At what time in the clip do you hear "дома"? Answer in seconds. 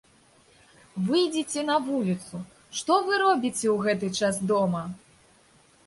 4.55-4.81